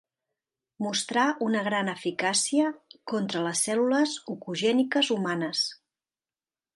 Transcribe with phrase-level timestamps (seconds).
[0.85, 2.71] Mostrà una gran eficàcia
[3.13, 5.67] contra les cèl·lules oncogèniques humanes.